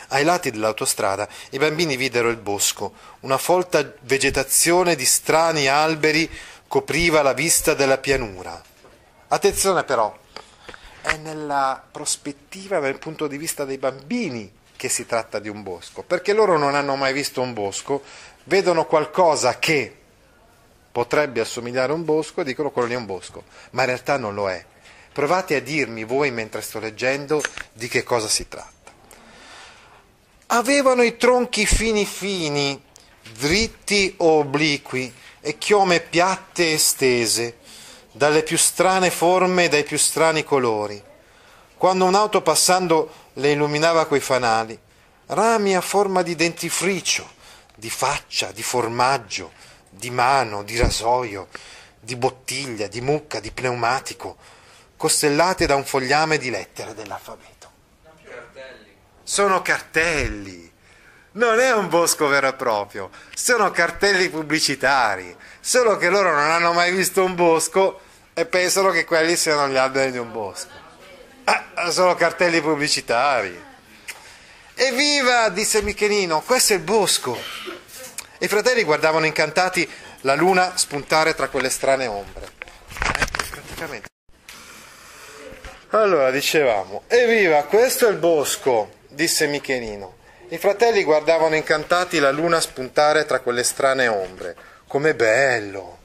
Ai 0.09 0.23
lati 0.23 0.49
dell'autostrada 0.49 1.27
i 1.51 1.57
bambini 1.59 1.95
videro 1.95 2.29
il 2.29 2.37
bosco, 2.37 2.93
una 3.21 3.37
folta 3.37 3.93
vegetazione 4.01 4.95
di 4.95 5.05
strani 5.05 5.67
alberi 5.67 6.29
copriva 6.67 7.21
la 7.21 7.33
vista 7.33 7.73
della 7.73 7.99
pianura. 7.99 8.61
Attenzione 9.27 9.83
però, 9.83 10.15
è 11.01 11.15
nella 11.17 11.83
prospettiva 11.91 12.79
dal 12.79 12.97
punto 12.97 13.27
di 13.27 13.37
vista 13.37 13.65
dei 13.65 13.77
bambini 13.77 14.51
che 14.75 14.89
si 14.89 15.05
tratta 15.05 15.39
di 15.39 15.49
un 15.49 15.61
bosco, 15.61 16.01
perché 16.03 16.33
loro 16.33 16.57
non 16.57 16.73
hanno 16.73 16.95
mai 16.95 17.13
visto 17.13 17.41
un 17.41 17.53
bosco, 17.53 18.01
vedono 18.45 18.85
qualcosa 18.85 19.59
che 19.59 19.95
potrebbe 20.91 21.41
assomigliare 21.41 21.91
a 21.91 21.95
un 21.95 22.03
bosco 22.03 22.41
e 22.41 22.43
dicono 22.45 22.71
quello 22.71 22.87
lì 22.87 22.93
è 22.95 22.97
un 22.97 23.05
bosco, 23.05 23.43
ma 23.71 23.81
in 23.81 23.87
realtà 23.87 24.17
non 24.17 24.33
lo 24.33 24.49
è. 24.49 24.65
Provate 25.13 25.55
a 25.55 25.61
dirmi 25.61 26.03
voi 26.03 26.31
mentre 26.31 26.61
sto 26.61 26.79
leggendo 26.79 27.41
di 27.73 27.87
che 27.87 28.03
cosa 28.03 28.27
si 28.27 28.47
tratta. 28.47 28.78
Avevano 30.51 31.03
i 31.03 31.15
tronchi 31.15 31.67
fini 31.67 32.07
fini, 32.07 32.81
dritti 33.37 34.15
o 34.17 34.39
obliqui, 34.39 35.13
e 35.41 35.59
chiome 35.59 35.99
piatte 35.99 36.73
e 36.73 36.79
stese, 36.79 37.57
dalle 38.11 38.41
più 38.41 38.57
strane 38.57 39.11
forme 39.11 39.65
e 39.65 39.69
dai 39.69 39.83
più 39.83 39.97
strani 39.97 40.43
colori. 40.43 40.99
Quando 41.77 42.05
un'auto 42.05 42.41
passando 42.41 43.13
le 43.33 43.51
illuminava 43.51 44.07
coi 44.07 44.19
fanali, 44.19 44.77
rami 45.27 45.75
a 45.75 45.81
forma 45.81 46.23
di 46.23 46.33
dentifricio, 46.33 47.29
di 47.75 47.91
faccia, 47.91 48.51
di 48.51 48.63
formaggio, 48.63 49.51
di 49.87 50.09
mano, 50.09 50.63
di 50.63 50.77
rasoio, 50.77 51.47
di 51.99 52.15
bottiglia, 52.15 52.87
di 52.87 53.01
mucca, 53.01 53.39
di 53.39 53.51
pneumatico, 53.51 54.35
costellate 54.97 55.67
da 55.67 55.75
un 55.75 55.85
fogliame 55.85 56.39
di 56.39 56.49
lettere 56.49 56.95
dell'alfabeto. 56.95 57.58
Sono 59.29 59.61
cartelli. 59.61 60.73
Non 61.33 61.59
è 61.59 61.71
un 61.71 61.87
bosco 61.87 62.25
vero 62.25 62.47
e 62.47 62.53
proprio, 62.53 63.11
sono 63.35 63.69
cartelli 63.69 64.27
pubblicitari, 64.27 65.37
solo 65.59 65.97
che 65.97 66.09
loro 66.09 66.31
non 66.31 66.49
hanno 66.49 66.73
mai 66.73 66.91
visto 66.91 67.23
un 67.23 67.35
bosco 67.35 68.01
e 68.33 68.47
pensano 68.47 68.89
che 68.89 69.05
quelli 69.05 69.35
siano 69.35 69.67
gli 69.67 69.75
alberi 69.75 70.11
di 70.11 70.17
un 70.17 70.31
bosco. 70.31 70.71
Ah, 71.43 71.91
sono 71.91 72.15
cartelli 72.15 72.59
pubblicitari. 72.59 73.63
Evviva, 74.73 75.49
disse 75.49 75.83
Michelino, 75.83 76.41
questo 76.41 76.73
è 76.73 76.77
il 76.77 76.81
bosco. 76.81 77.39
I 78.39 78.47
fratelli 78.47 78.81
guardavano 78.81 79.27
incantati 79.27 79.87
la 80.21 80.33
luna 80.33 80.75
spuntare 80.75 81.35
tra 81.35 81.49
quelle 81.49 81.69
strane 81.69 82.07
ombre. 82.07 82.47
Ecco, 82.97 83.43
praticamente. 83.51 84.07
Allora, 85.89 86.31
dicevamo, 86.31 87.03
evviva, 87.05 87.61
questo 87.65 88.07
è 88.07 88.09
il 88.09 88.17
bosco, 88.17 88.97
disse 89.09 89.47
Michelino. 89.47 90.15
I 90.49 90.57
fratelli 90.57 91.03
guardavano 91.03 91.55
incantati 91.55 92.19
la 92.19 92.31
luna 92.31 92.59
spuntare 92.59 93.25
tra 93.25 93.39
quelle 93.39 93.63
strane 93.63 94.07
ombre. 94.07 94.55
Com'è 94.87 95.13
bello! 95.13 95.97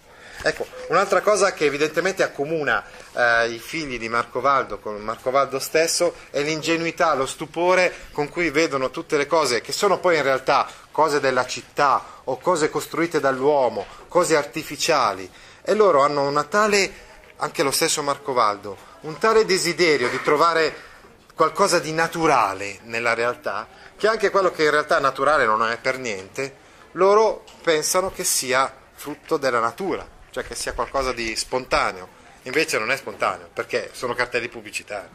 Ecco, 0.43 0.67
un'altra 0.89 1.23
cosa 1.23 1.55
che 1.55 1.65
evidentemente 1.65 2.23
accomuna 2.23 2.85
eh, 3.15 3.49
i 3.49 3.59
figli 3.59 3.99
di 3.99 4.11
Marco 4.11 4.43
Valdo 4.43 4.79
con 4.79 4.97
Marco 4.97 5.31
Valdo 5.31 5.59
stesso 5.59 6.15
è 6.29 6.43
l'ingenuità, 6.43 7.15
lo 7.15 7.25
stupore 7.25 7.91
con 8.13 8.29
cui 8.29 8.51
vedono 8.51 8.91
tutte 8.91 9.17
le 9.17 9.27
cose 9.27 9.63
che 9.63 9.73
sono 9.73 9.99
poi 9.99 10.17
in 10.17 10.23
realtà 10.23 10.69
cose 10.91 11.19
della 11.19 11.47
città 11.47 12.05
o 12.25 12.37
cose 12.37 12.69
costruite 12.69 13.21
dall'uomo, 13.21 13.87
cose 14.09 14.37
artificiali. 14.37 15.31
E 15.63 15.73
loro 15.73 16.03
hanno 16.03 16.29
una 16.29 16.45
tale, 16.45 16.93
anche 17.37 17.63
lo 17.63 17.71
stesso 17.71 18.03
Marco 18.03 18.35
Valdo, 18.35 18.77
un 19.01 19.17
tale 19.17 19.47
desiderio 19.47 20.11
di 20.11 20.21
trovare 20.21 20.93
qualcosa 21.35 21.79
di 21.79 21.93
naturale 21.93 22.79
nella 22.83 23.15
realtà, 23.15 23.67
che 23.97 24.09
anche 24.09 24.31
quello 24.31 24.51
che 24.51 24.65
in 24.65 24.71
realtà 24.71 24.99
naturale 25.01 25.45
non 25.45 25.63
è 25.69 25.79
per 25.79 25.99
niente, 25.99 26.63
loro 26.93 27.45
pensano 27.63 28.13
che 28.13 28.25
sia 28.25 28.73
frutto 28.95 29.37
della 29.37 29.61
natura, 29.61 30.07
cioè 30.31 30.45
che 30.45 30.55
sia 30.55 30.73
qualcosa 30.73 31.13
di 31.13 31.35
spontaneo. 31.37 32.23
Invece 32.43 32.79
non 32.79 32.91
è 32.91 32.97
spontaneo, 32.97 33.49
perché 33.53 33.91
sono 33.93 34.15
cartelli 34.15 34.49
pubblicitari. 34.49 35.09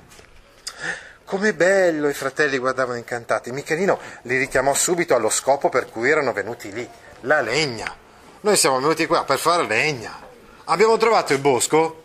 Com'è 1.24 1.54
bello, 1.54 2.10
i 2.10 2.14
fratelli 2.14 2.58
guardavano 2.58 2.98
incantati. 2.98 3.52
Michelino 3.52 4.00
li 4.24 4.38
richiamò 4.38 4.74
subito 4.74 5.14
allo 5.14 5.30
scopo 5.30 5.70
per 5.70 5.88
cui 5.88 6.10
erano 6.10 6.34
venuti 6.34 6.72
lì, 6.72 6.90
la 7.22 7.42
legna. 7.42 7.96
Noi 8.42 8.58
siamo 8.58 8.80
venuti 8.80 9.06
qua 9.06 9.24
per 9.26 9.38
fare 9.38 9.68
legna. 9.68 10.28
Abbiamo 10.66 10.98
trovato 10.98 11.34
il 11.34 11.40
bosco? 11.40 12.04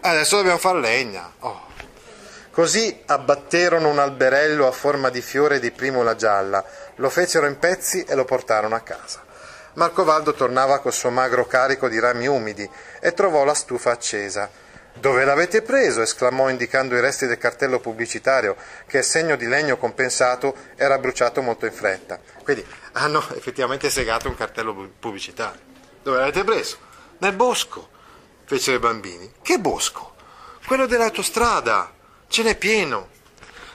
Adesso 0.00 0.36
dobbiamo 0.36 0.58
fare 0.58 0.80
legna. 0.80 1.30
Oh. 1.40 1.71
Così 2.52 3.02
abbatterono 3.06 3.88
un 3.88 3.98
alberello 3.98 4.66
a 4.66 4.72
forma 4.72 5.08
di 5.08 5.22
fiore 5.22 5.58
di 5.58 5.70
primula 5.70 6.14
gialla, 6.16 6.62
lo 6.96 7.08
fecero 7.08 7.46
in 7.46 7.58
pezzi 7.58 8.04
e 8.04 8.14
lo 8.14 8.26
portarono 8.26 8.74
a 8.74 8.80
casa. 8.80 9.24
Marcovaldo 9.74 10.34
tornava 10.34 10.80
col 10.80 10.92
suo 10.92 11.08
magro 11.08 11.46
carico 11.46 11.88
di 11.88 11.98
rami 11.98 12.26
umidi 12.26 12.68
e 13.00 13.14
trovò 13.14 13.44
la 13.44 13.54
stufa 13.54 13.90
accesa. 13.90 14.50
Dove 14.92 15.24
l'avete 15.24 15.62
preso? 15.62 16.02
esclamò 16.02 16.50
indicando 16.50 16.94
i 16.94 17.00
resti 17.00 17.26
del 17.26 17.38
cartello 17.38 17.80
pubblicitario 17.80 18.54
che, 18.86 19.02
segno 19.02 19.36
di 19.36 19.46
legno 19.46 19.78
compensato, 19.78 20.54
era 20.76 20.98
bruciato 20.98 21.40
molto 21.40 21.64
in 21.64 21.72
fretta. 21.72 22.20
Quindi 22.42 22.66
hanno 22.92 23.24
effettivamente 23.34 23.88
segato 23.88 24.28
un 24.28 24.36
cartello 24.36 24.90
pubblicitario. 25.00 25.60
Dove 26.02 26.18
l'avete 26.18 26.44
preso? 26.44 26.76
Nel 27.16 27.32
bosco, 27.32 27.88
fecero 28.44 28.76
i 28.76 28.80
bambini. 28.80 29.32
Che 29.40 29.58
bosco? 29.58 30.16
Quello 30.66 30.84
dell'autostrada. 30.84 32.00
Ce 32.32 32.42
n'è 32.42 32.56
pieno. 32.56 33.10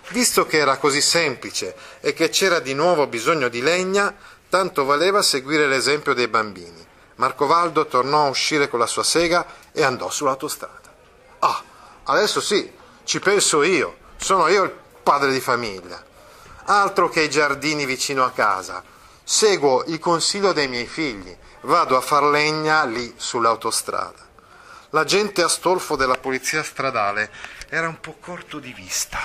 Visto 0.08 0.48
che 0.48 0.58
era 0.58 0.78
così 0.78 1.00
semplice 1.00 1.76
e 2.00 2.14
che 2.14 2.30
c'era 2.30 2.58
di 2.58 2.74
nuovo 2.74 3.06
bisogno 3.06 3.50
di 3.50 3.62
legna, 3.62 4.12
tanto 4.50 4.84
valeva 4.84 5.22
seguire 5.22 5.68
l'esempio 5.68 6.16
dei 6.16 6.28
bambini. 6.28 6.84
Marcovaldo 7.18 7.86
tornò 7.86 8.26
a 8.26 8.30
uscire 8.30 8.68
con 8.68 8.80
la 8.80 8.88
sua 8.88 9.04
sega 9.04 9.46
e 9.72 9.84
andò 9.84 10.10
sull'autostrada. 10.10 10.92
Ah, 11.38 11.64
adesso 12.06 12.42
sì, 12.42 12.68
ci 13.04 13.20
penso 13.20 13.62
io, 13.62 13.96
sono 14.18 14.48
io 14.48 14.64
il 14.64 14.74
padre 15.04 15.32
di 15.32 15.40
famiglia. 15.40 16.04
Altro 16.66 17.10
che 17.10 17.22
i 17.22 17.30
giardini 17.30 17.86
vicino 17.86 18.26
a 18.26 18.32
casa. 18.32 18.84
Seguo 19.24 19.84
il 19.86 20.00
consiglio 20.00 20.52
dei 20.52 20.68
miei 20.68 20.88
figli, 20.88 21.38
vado 21.62 21.96
a 21.96 22.02
far 22.02 22.24
legna 22.24 22.84
lì 22.86 23.14
sull'autostrada. 23.16 24.26
L'agente 24.92 25.44
Astolfo 25.44 25.96
della 25.96 26.18
polizia 26.18 26.64
stradale 26.64 27.30
era 27.69 27.88
un 27.88 28.00
po' 28.00 28.15
corto 28.19 28.59
di 28.59 28.74
vista. 28.74 29.19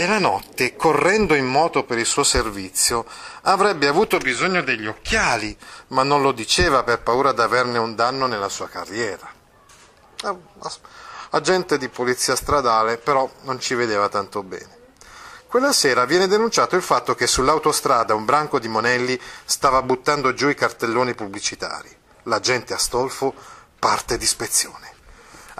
E 0.00 0.06
la 0.06 0.18
notte, 0.18 0.76
correndo 0.76 1.34
in 1.34 1.46
moto 1.46 1.84
per 1.84 1.98
il 1.98 2.06
suo 2.06 2.22
servizio, 2.22 3.04
avrebbe 3.42 3.88
avuto 3.88 4.18
bisogno 4.18 4.62
degli 4.62 4.86
occhiali, 4.86 5.56
ma 5.88 6.04
non 6.04 6.22
lo 6.22 6.30
diceva 6.30 6.84
per 6.84 7.00
paura 7.00 7.32
d'averne 7.32 7.78
un 7.78 7.96
danno 7.96 8.26
nella 8.26 8.48
sua 8.48 8.68
carriera. 8.68 9.28
Ah, 10.22 10.36
agente 11.30 11.78
di 11.78 11.88
polizia 11.88 12.36
stradale, 12.36 12.98
però 12.98 13.28
non 13.42 13.58
ci 13.58 13.74
vedeva 13.74 14.08
tanto 14.08 14.44
bene. 14.44 14.76
Quella 15.48 15.72
sera 15.72 16.04
viene 16.04 16.28
denunciato 16.28 16.76
il 16.76 16.82
fatto 16.82 17.14
che 17.14 17.26
sull'autostrada 17.26 18.14
un 18.14 18.24
branco 18.24 18.60
di 18.60 18.68
monelli 18.68 19.18
stava 19.44 19.82
buttando 19.82 20.34
giù 20.34 20.48
i 20.48 20.54
cartelloni 20.54 21.14
pubblicitari. 21.14 21.96
L'agente 22.24 22.74
Astolfo 22.74 23.34
parte 23.78 24.16
d'ispezione. 24.16 24.97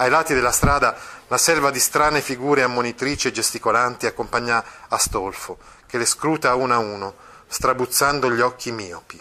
Ai 0.00 0.11
lati 0.11 0.33
della 0.33 0.52
strada 0.52 0.97
la 1.26 1.38
selva 1.38 1.71
di 1.71 1.81
strane 1.81 2.21
figure 2.21 2.62
ammonitrici 2.62 3.28
e 3.28 3.33
gesticolanti 3.33 4.07
accompagna 4.07 4.64
Astolfo, 4.88 5.59
che 5.87 5.99
le 5.99 6.07
scruta 6.07 6.55
uno 6.55 6.73
a 6.73 6.78
uno, 6.78 7.14
strabuzzando 7.49 8.31
gli 8.31 8.40
occhi 8.40 8.71
miopi. 8.71 9.21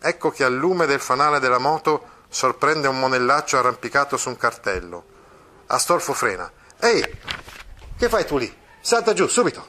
Ecco 0.00 0.30
che 0.30 0.44
al 0.44 0.54
lume 0.54 0.86
del 0.86 1.00
fanale 1.00 1.40
della 1.40 1.58
moto 1.58 2.22
sorprende 2.28 2.86
un 2.86 3.00
monellaccio 3.00 3.58
arrampicato 3.58 4.16
su 4.16 4.28
un 4.28 4.36
cartello. 4.36 5.04
Astolfo 5.66 6.12
frena. 6.12 6.48
Ehi, 6.78 7.02
che 7.98 8.08
fai 8.08 8.24
tu 8.24 8.38
lì? 8.38 8.56
Salta 8.80 9.14
giù, 9.14 9.26
subito. 9.26 9.66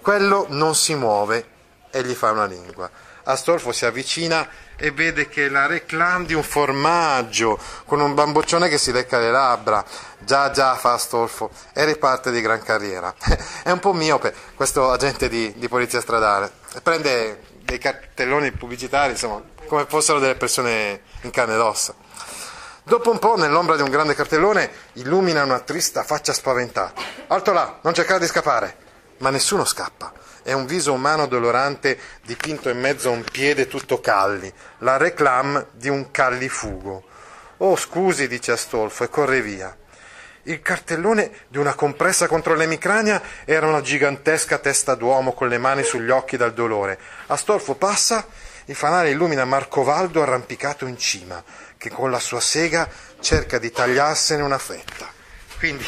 Quello 0.00 0.46
non 0.50 0.76
si 0.76 0.94
muove 0.94 1.48
e 1.90 2.04
gli 2.04 2.14
fa 2.14 2.30
una 2.30 2.44
lingua. 2.44 2.88
Astolfo 3.28 3.72
si 3.72 3.84
avvicina 3.84 4.48
e 4.76 4.92
vede 4.92 5.28
che 5.28 5.48
la 5.48 5.66
reclam 5.66 6.26
di 6.26 6.34
un 6.34 6.44
formaggio 6.44 7.58
con 7.84 8.00
un 8.00 8.14
bamboccione 8.14 8.68
che 8.68 8.78
si 8.78 8.92
lecca 8.92 9.18
le 9.18 9.30
labbra. 9.30 9.84
Già, 10.18 10.50
già, 10.50 10.76
fa 10.76 10.92
Astolfo, 10.92 11.50
e 11.72 11.84
riparte 11.84 12.30
di 12.30 12.40
gran 12.40 12.62
carriera. 12.62 13.12
È 13.64 13.70
un 13.70 13.80
po' 13.80 13.92
miope 13.92 14.32
questo 14.54 14.90
agente 14.90 15.28
di, 15.28 15.52
di 15.56 15.68
polizia 15.68 16.00
stradale. 16.00 16.52
Prende 16.82 17.42
dei 17.62 17.78
cartelloni 17.78 18.52
pubblicitari, 18.52 19.12
insomma, 19.12 19.42
come 19.66 19.86
fossero 19.88 20.20
delle 20.20 20.36
persone 20.36 21.02
in 21.22 21.30
carne 21.30 21.54
ed 21.54 21.60
ossa. 21.60 21.94
Dopo 22.84 23.10
un 23.10 23.18
po', 23.18 23.36
nell'ombra 23.36 23.74
di 23.74 23.82
un 23.82 23.90
grande 23.90 24.14
cartellone, 24.14 24.70
illumina 24.92 25.42
una 25.42 25.58
trista 25.58 26.04
faccia 26.04 26.32
spaventata. 26.32 27.02
Alto 27.26 27.52
là, 27.52 27.80
non 27.82 27.92
cercare 27.92 28.20
di 28.20 28.26
scappare. 28.26 28.84
Ma 29.18 29.30
nessuno 29.30 29.64
scappa. 29.64 30.12
È 30.46 30.52
un 30.52 30.64
viso 30.64 30.92
umano 30.92 31.26
dolorante 31.26 31.98
dipinto 32.22 32.68
in 32.68 32.78
mezzo 32.78 33.08
a 33.08 33.10
un 33.10 33.24
piede 33.24 33.66
tutto 33.66 34.00
calli, 34.00 34.52
la 34.78 34.96
reclam 34.96 35.66
di 35.72 35.88
un 35.88 36.12
callifugo. 36.12 37.02
Oh, 37.56 37.74
scusi, 37.74 38.28
dice 38.28 38.52
Astolfo 38.52 39.02
e 39.02 39.08
corre 39.08 39.40
via. 39.40 39.76
Il 40.44 40.62
cartellone 40.62 41.32
di 41.48 41.58
una 41.58 41.74
compressa 41.74 42.28
contro 42.28 42.54
l'emicrania 42.54 43.20
era 43.44 43.66
una 43.66 43.80
gigantesca 43.80 44.58
testa 44.58 44.94
d'uomo 44.94 45.32
con 45.32 45.48
le 45.48 45.58
mani 45.58 45.82
sugli 45.82 46.10
occhi 46.10 46.36
dal 46.36 46.54
dolore. 46.54 46.96
Astolfo 47.26 47.74
passa 47.74 48.24
il 48.66 48.76
fanale 48.76 49.10
illumina 49.10 49.44
Marcovaldo 49.44 50.22
arrampicato 50.22 50.86
in 50.86 50.96
cima, 50.96 51.42
che 51.76 51.90
con 51.90 52.12
la 52.12 52.20
sua 52.20 52.38
sega 52.38 52.88
cerca 53.18 53.58
di 53.58 53.72
tagliarsene 53.72 54.44
una 54.44 54.58
fetta. 54.58 55.08
Quindi 55.58 55.84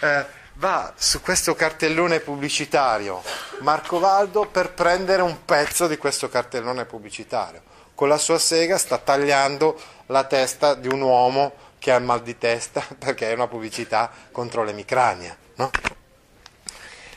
eh, 0.00 0.36
va 0.58 0.92
su 0.96 1.20
questo 1.20 1.54
cartellone 1.54 2.18
pubblicitario 2.18 3.22
Marcovaldo 3.60 4.46
per 4.46 4.72
prendere 4.72 5.22
un 5.22 5.44
pezzo 5.44 5.86
di 5.86 5.96
questo 5.96 6.28
cartellone 6.28 6.84
pubblicitario. 6.84 7.62
Con 7.94 8.08
la 8.08 8.18
sua 8.18 8.38
sega 8.38 8.76
sta 8.76 8.98
tagliando 8.98 9.80
la 10.06 10.24
testa 10.24 10.74
di 10.74 10.88
un 10.88 11.00
uomo 11.00 11.52
che 11.78 11.92
ha 11.92 11.98
mal 12.00 12.22
di 12.22 12.38
testa 12.38 12.84
perché 12.98 13.30
è 13.30 13.34
una 13.34 13.46
pubblicità 13.46 14.10
contro 14.32 14.64
l'emicrania. 14.64 15.36
No? 15.54 15.70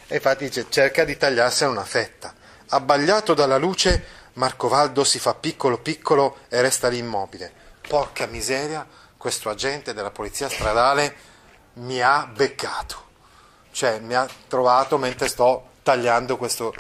E 0.07 0.15
infatti 0.15 0.45
dice 0.45 0.67
cerca 0.69 1.03
di 1.03 1.17
tagliarsene 1.17 1.71
una 1.71 1.85
fetta. 1.85 2.33
Abbagliato 2.69 3.33
dalla 3.33 3.57
luce 3.57 4.19
Marcovaldo 4.33 5.03
si 5.03 5.19
fa 5.19 5.33
piccolo 5.33 5.79
piccolo 5.79 6.37
e 6.47 6.61
resta 6.61 6.89
lì 6.89 6.99
immobile. 6.99 7.51
Porca 7.87 8.27
miseria, 8.27 8.85
questo 9.17 9.49
agente 9.49 9.93
della 9.93 10.11
polizia 10.11 10.47
stradale 10.47 11.15
mi 11.73 12.01
ha 12.01 12.25
beccato. 12.25 13.09
Cioè 13.71 13.99
mi 13.99 14.13
ha 14.13 14.27
trovato 14.47 14.97
mentre 14.97 15.27
sto 15.27 15.69
tagliando 15.83 16.37
questo, 16.37 16.73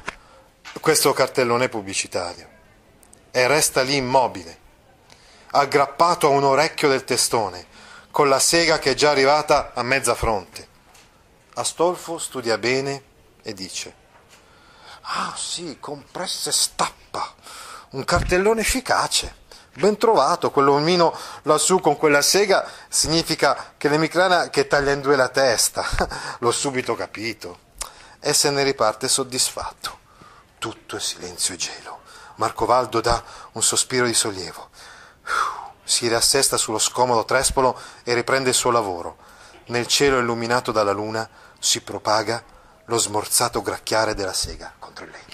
questo 0.79 1.13
cartellone 1.13 1.69
pubblicitario. 1.69 2.49
E 3.31 3.47
resta 3.47 3.81
lì 3.81 3.95
immobile, 3.95 4.57
aggrappato 5.51 6.27
a 6.27 6.31
un 6.31 6.43
orecchio 6.43 6.89
del 6.89 7.03
testone, 7.03 7.65
con 8.11 8.27
la 8.27 8.39
sega 8.39 8.77
che 8.77 8.91
è 8.91 8.93
già 8.93 9.09
arrivata 9.09 9.71
a 9.73 9.83
mezza 9.83 10.15
fronte. 10.15 10.67
Astolfo 11.53 12.17
studia 12.17 12.57
bene 12.57 13.03
e 13.41 13.53
dice 13.53 13.99
Ah 15.01 15.33
sì, 15.35 15.77
compresse 15.79 16.51
stappa. 16.51 17.33
Un 17.91 18.05
cartellone 18.05 18.61
efficace. 18.61 19.39
Ben 19.73 19.97
trovato, 19.97 20.51
quell'omino 20.51 21.17
lassù 21.43 21.79
con 21.79 21.95
quella 21.95 22.21
sega 22.21 22.67
significa 22.89 23.73
che 23.77 23.87
l'emicrana 23.87 24.49
che 24.49 24.67
taglia 24.67 24.91
in 24.91 24.99
due 24.99 25.15
la 25.15 25.29
testa. 25.29 25.85
L'ho 26.39 26.51
subito 26.51 26.93
capito. 26.95 27.69
E 28.19 28.33
se 28.33 28.49
ne 28.49 28.63
riparte 28.63 29.07
soddisfatto. 29.07 29.99
Tutto 30.59 30.97
è 30.97 30.99
silenzio 30.99 31.53
e 31.53 31.57
gelo. 31.57 32.01
Marcovaldo 32.35 32.99
dà 32.99 33.23
un 33.53 33.63
sospiro 33.63 34.05
di 34.05 34.13
sollievo. 34.13 34.69
Si 35.83 36.07
riassesta 36.07 36.57
sullo 36.57 36.79
scomodo 36.79 37.23
trespolo 37.23 37.79
e 38.03 38.13
riprende 38.13 38.49
il 38.49 38.55
suo 38.55 38.71
lavoro. 38.71 39.17
Nel 39.67 39.87
cielo 39.87 40.19
illuminato 40.19 40.71
dalla 40.71 40.91
luna 40.91 41.27
si 41.59 41.81
propaga 41.81 42.43
lo 42.85 42.97
smorzato 42.97 43.61
gracchiare 43.61 44.15
della 44.15 44.33
sega 44.33 44.73
contro 44.77 45.05
il 45.05 45.11
legno. 45.11 45.30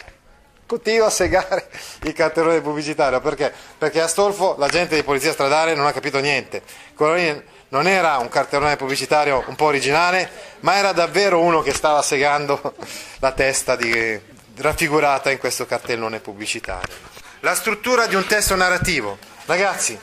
Continua 0.68 1.08
a 1.08 1.10
segare 1.10 1.70
il 2.04 2.12
cartellone 2.12 2.60
pubblicitario 2.60 3.22
perché? 3.22 3.54
Perché 3.78 4.02
Astolfo, 4.02 4.56
l'agente 4.58 4.96
di 4.96 5.04
polizia 5.04 5.32
stradale, 5.32 5.74
non 5.74 5.86
ha 5.86 5.94
capito 5.94 6.20
niente. 6.20 6.62
Quello 6.94 7.14
lì 7.14 7.44
non 7.70 7.88
era 7.88 8.18
un 8.18 8.28
cartellone 8.28 8.76
pubblicitario 8.76 9.46
un 9.48 9.56
po' 9.56 9.66
originale, 9.66 10.30
ma 10.60 10.76
era 10.76 10.92
davvero 10.92 11.40
uno 11.40 11.62
che 11.62 11.74
stava 11.74 12.02
segando 12.02 12.76
la 13.20 13.32
testa 13.32 13.78
di, 13.78 14.20
raffigurata 14.58 15.32
in 15.32 15.38
questo 15.38 15.66
cartellone 15.66 16.20
pubblicitario. 16.20 16.94
La 17.42 17.56
struttura 17.56 18.06
di 18.06 18.16
un 18.16 18.26
testo 18.26 18.56
narrativo. 18.56 19.18
Ragazzi, 19.46 19.98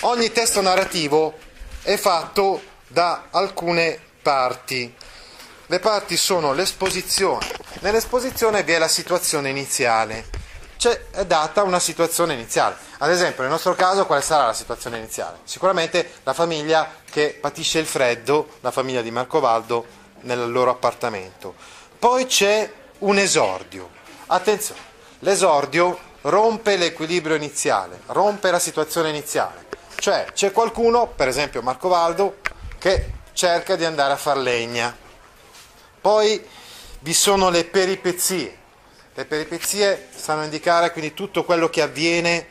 ogni 0.00 0.32
testo 0.32 0.62
narrativo 0.62 1.36
è 1.82 1.96
fatto 1.96 2.62
da 2.86 3.24
alcune 3.30 3.98
parti. 4.22 4.94
Le 5.70 5.78
parti 5.78 6.16
sono 6.16 6.52
l'esposizione. 6.52 7.46
Nell'esposizione 7.82 8.64
vi 8.64 8.72
è 8.72 8.78
la 8.78 8.88
situazione 8.88 9.50
iniziale. 9.50 10.26
C'è, 10.76 11.10
è 11.12 11.24
data 11.24 11.62
una 11.62 11.78
situazione 11.78 12.34
iniziale. 12.34 12.74
Ad 12.98 13.08
esempio, 13.08 13.42
nel 13.42 13.52
nostro 13.52 13.76
caso, 13.76 14.04
quale 14.04 14.20
sarà 14.20 14.46
la 14.46 14.52
situazione 14.52 14.98
iniziale? 14.98 15.38
Sicuramente 15.44 16.14
la 16.24 16.32
famiglia 16.32 16.92
che 17.08 17.38
patisce 17.40 17.78
il 17.78 17.86
freddo, 17.86 18.56
la 18.62 18.72
famiglia 18.72 19.00
di 19.00 19.12
Marco 19.12 19.38
Valdo, 19.38 19.86
nel 20.22 20.50
loro 20.50 20.72
appartamento. 20.72 21.54
Poi 22.00 22.26
c'è 22.26 22.68
un 22.98 23.18
esordio. 23.18 23.90
Attenzione, 24.26 24.80
l'esordio 25.20 25.96
rompe 26.22 26.76
l'equilibrio 26.78 27.36
iniziale, 27.36 28.00
rompe 28.06 28.50
la 28.50 28.58
situazione 28.58 29.10
iniziale. 29.10 29.66
Cioè 29.94 30.32
c'è 30.32 30.50
qualcuno, 30.50 31.06
per 31.06 31.28
esempio 31.28 31.62
Marco 31.62 31.86
Valdo, 31.86 32.38
che 32.76 33.12
cerca 33.34 33.76
di 33.76 33.84
andare 33.84 34.14
a 34.14 34.16
far 34.16 34.36
legna. 34.36 35.08
Poi 36.00 36.42
vi 37.00 37.12
sono 37.12 37.50
le 37.50 37.64
peripezie. 37.64 38.58
Le 39.12 39.24
peripezie 39.24 40.08
stanno 40.14 40.42
a 40.42 40.44
indicare 40.44 40.92
quindi 40.92 41.12
tutto 41.12 41.44
quello 41.44 41.68
che 41.68 41.82
avviene, 41.82 42.46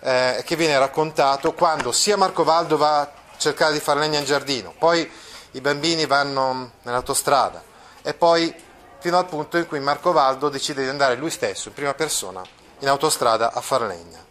eh, 0.00 0.42
che 0.44 0.56
viene 0.56 0.78
raccontato 0.78 1.54
quando 1.54 1.92
sia 1.92 2.16
Marco 2.16 2.44
Valdo 2.44 2.76
va 2.76 3.00
a 3.00 3.12
cercare 3.38 3.72
di 3.72 3.80
fare 3.80 4.00
legna 4.00 4.18
in 4.18 4.24
giardino, 4.24 4.74
poi 4.78 5.08
i 5.52 5.60
bambini 5.60 6.06
vanno 6.06 6.72
nell'autostrada 6.82 7.62
e 8.02 8.12
poi 8.12 8.54
fino 8.98 9.18
al 9.18 9.26
punto 9.26 9.56
in 9.56 9.66
cui 9.66 9.80
Marco 9.80 10.12
Valdo 10.12 10.48
decide 10.48 10.82
di 10.82 10.88
andare 10.88 11.14
lui 11.14 11.30
stesso 11.30 11.68
in 11.68 11.74
prima 11.74 11.94
persona 11.94 12.42
in 12.80 12.88
autostrada 12.88 13.52
a 13.52 13.60
far 13.60 13.82
legna. 13.82 14.22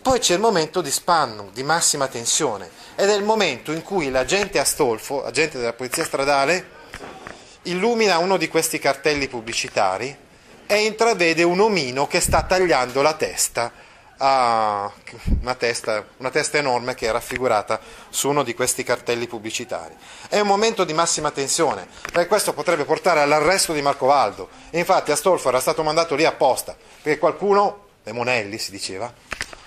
Poi 0.00 0.18
c'è 0.18 0.34
il 0.34 0.40
momento 0.40 0.80
di 0.80 0.90
spanno, 0.90 1.50
di 1.52 1.62
massima 1.62 2.06
tensione, 2.06 2.70
ed 2.94 3.08
è 3.08 3.14
il 3.14 3.24
momento 3.24 3.72
in 3.72 3.82
cui 3.82 4.10
l'agente 4.10 4.58
Astolfo, 4.58 5.24
agente 5.24 5.58
della 5.58 5.72
polizia 5.72 6.04
stradale, 6.04 6.76
illumina 7.62 8.18
uno 8.18 8.36
di 8.36 8.48
questi 8.48 8.78
cartelli 8.78 9.28
pubblicitari 9.28 10.16
e 10.66 10.84
intravede 10.84 11.42
un 11.42 11.60
omino 11.60 12.06
che 12.06 12.20
sta 12.20 12.42
tagliando 12.42 13.02
la 13.02 13.14
testa 13.14 13.72
a 14.18 14.90
una 15.40 15.54
testa, 15.54 16.04
una 16.16 16.30
testa 16.30 16.58
enorme 16.58 16.94
che 16.94 17.08
è 17.08 17.12
raffigurata 17.12 17.80
su 18.08 18.28
uno 18.28 18.42
di 18.42 18.54
questi 18.54 18.82
cartelli 18.82 19.26
pubblicitari. 19.26 19.94
È 20.28 20.40
un 20.40 20.46
momento 20.46 20.84
di 20.84 20.92
massima 20.92 21.30
tensione, 21.30 21.86
perché 22.12 22.26
questo 22.28 22.52
potrebbe 22.52 22.84
portare 22.84 23.20
all'arresto 23.20 23.72
di 23.72 23.82
Marco 23.82 24.06
Valdo. 24.06 24.48
E 24.70 24.78
infatti 24.78 25.12
Astolfo 25.12 25.48
era 25.48 25.60
stato 25.60 25.82
mandato 25.82 26.14
lì 26.14 26.24
apposta, 26.24 26.76
perché 27.02 27.18
qualcuno, 27.18 27.86
le 28.02 28.12
Monelli 28.12 28.58
si 28.58 28.70
diceva, 28.70 29.12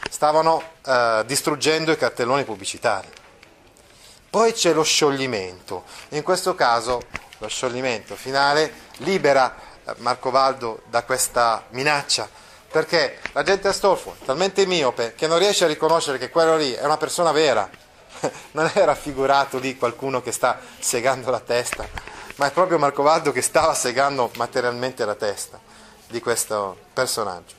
stavano 0.09 0.61
eh, 0.85 1.23
distruggendo 1.25 1.91
i 1.91 1.97
cartelloni 1.97 2.43
pubblicitari. 2.43 3.07
Poi 4.29 4.53
c'è 4.53 4.73
lo 4.73 4.83
scioglimento, 4.83 5.83
in 6.09 6.23
questo 6.23 6.55
caso 6.55 7.01
lo 7.41 7.47
scioglimento 7.47 8.15
finale 8.15 8.71
libera 8.97 9.55
eh, 9.83 9.95
Marco 9.97 10.29
Valdo 10.29 10.83
da 10.89 11.03
questa 11.03 11.65
minaccia, 11.69 12.29
perché 12.71 13.17
l'agente 13.33 13.67
Astolfo 13.67 14.15
è 14.21 14.25
talmente 14.25 14.65
miope 14.67 15.15
che 15.15 15.25
non 15.25 15.39
riesce 15.39 15.65
a 15.65 15.67
riconoscere 15.67 16.19
che 16.19 16.29
quello 16.29 16.55
lì 16.55 16.71
è 16.71 16.85
una 16.85 16.97
persona 16.97 17.31
vera, 17.31 17.67
non 18.51 18.69
è 18.71 18.85
raffigurato 18.85 19.57
lì 19.57 19.75
qualcuno 19.75 20.21
che 20.21 20.31
sta 20.31 20.59
segando 20.77 21.31
la 21.31 21.39
testa, 21.39 21.87
ma 22.35 22.45
è 22.45 22.51
proprio 22.51 22.77
Marco 22.77 23.01
Valdo 23.01 23.31
che 23.31 23.41
stava 23.41 23.73
segando 23.73 24.29
materialmente 24.35 25.03
la 25.03 25.15
testa 25.15 25.59
di 26.07 26.19
questo 26.19 26.77
personaggio. 26.93 27.55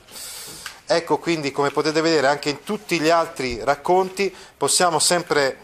Ecco 0.85 1.17
quindi, 1.17 1.51
come 1.51 1.71
potete 1.71 1.99
vedere, 1.99 2.27
anche 2.27 2.49
in 2.49 2.63
tutti 2.63 2.99
gli 2.99 3.09
altri 3.09 3.61
racconti 3.63 4.33
possiamo 4.55 4.99
sempre 4.99 5.57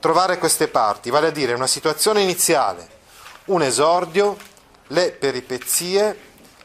trovare 0.00 0.38
queste 0.38 0.66
parti, 0.66 1.10
vale 1.10 1.28
a 1.28 1.30
dire 1.30 1.52
una 1.52 1.66
situazione 1.66 2.22
iniziale, 2.22 2.95
un 3.46 3.62
esordio, 3.62 4.36
le 4.88 5.12
peripezie, 5.12 6.18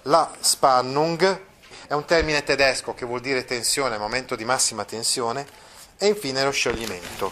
la 0.03 0.29
spannung, 0.39 1.41
è 1.87 1.93
un 1.93 2.05
termine 2.05 2.43
tedesco 2.43 2.93
che 2.93 3.05
vuol 3.05 3.21
dire 3.21 3.45
tensione, 3.45 3.97
momento 3.97 4.35
di 4.35 4.45
massima 4.45 4.85
tensione, 4.85 5.47
e 5.97 6.05
infine 6.07 6.43
lo 6.43 6.51
scioglimento. 6.51 7.31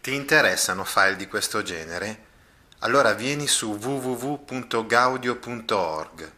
Ti 0.00 0.14
interessano 0.14 0.84
file 0.84 1.16
di 1.16 1.26
questo 1.26 1.62
genere? 1.62 2.26
Allora 2.80 3.14
vieni 3.14 3.48
su 3.48 3.72
www.gaudio.org 3.72 6.32